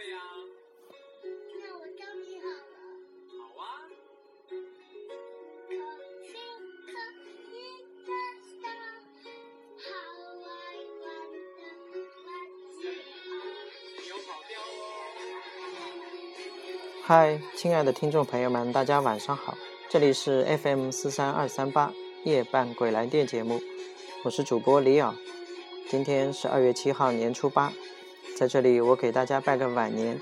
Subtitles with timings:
[0.00, 0.10] 对？
[0.12, 0.16] 呀、
[1.60, 2.74] 那我教你好了。
[3.36, 3.84] 好啊。
[17.02, 19.54] 嗨，亲爱的听众朋友们，大家晚上好，
[19.90, 21.92] 这里是 FM 四三二三八
[22.24, 23.60] 夜半鬼来电节目，
[24.24, 25.14] 我是主播李敖。
[25.90, 27.70] 今天是二月七号，年初八，
[28.40, 30.18] 在这里我给大家拜个晚年，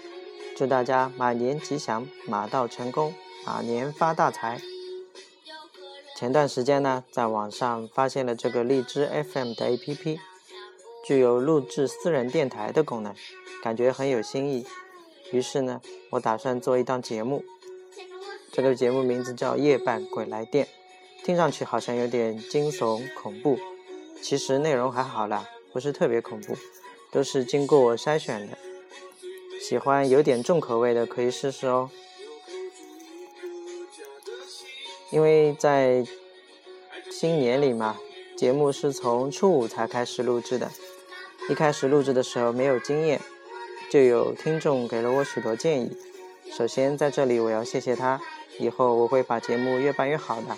[0.56, 3.14] 祝大家马年吉祥，马到成功，
[3.46, 4.60] 马年发大财。
[6.16, 10.18] 前段时间呢，在网上发现了这个荔枝 FM 的 APP，
[11.06, 13.14] 具有录制私人电台的功能，
[13.62, 14.66] 感觉很有新意。
[15.30, 17.44] 于是呢，我打算做一档节目，
[18.50, 20.66] 这个节目名字叫《夜半鬼来电》，
[21.24, 23.56] 听上去好像有点惊悚恐怖，
[24.20, 26.56] 其实内容还好啦，不是特别恐怖，
[27.10, 28.58] 都是经过我筛选的。
[29.60, 31.90] 喜欢有点重口味的可以试试哦。
[35.10, 36.06] 因为在
[37.10, 37.98] 新年里嘛，
[38.36, 40.70] 节目是从初五才开始录制的，
[41.48, 43.20] 一开始录制的时候没有经验。
[43.90, 45.96] 就有听众给了我许多建议。
[46.52, 48.20] 首先，在这里我要谢谢他，
[48.58, 50.56] 以后我会把节目越办越好的。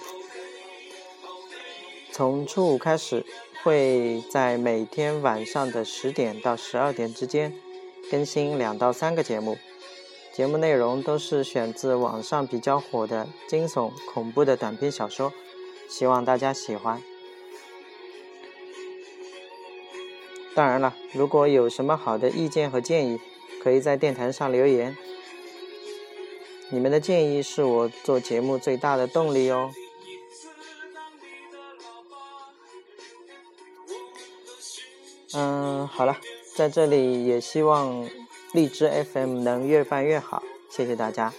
[2.12, 3.25] 从初五开始，
[3.62, 7.53] 会在每天晚上的十点到十二点之间
[8.11, 9.58] 更新两到三个节目，
[10.33, 15.33] 节目内容都是选自网上比较火的惊悚恐怖的短篇小说，
[15.88, 17.03] 希望大家喜欢。
[20.55, 23.20] 当然了，如果有什么好的意见和建议，
[23.62, 24.97] 可以在电台上留言。
[26.70, 29.70] 你们的建议是我做节目最大的动力哦。
[35.33, 36.17] 嗯，好了，
[36.55, 38.09] 在这里也希望
[38.53, 41.32] 荔枝 FM 能越办越好，谢谢大家。